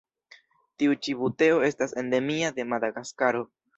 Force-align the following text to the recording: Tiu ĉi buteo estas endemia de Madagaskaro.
Tiu 0.83 0.95
ĉi 1.07 1.13
buteo 1.19 1.59
estas 1.67 1.93
endemia 2.05 2.51
de 2.57 2.67
Madagaskaro. 2.73 3.45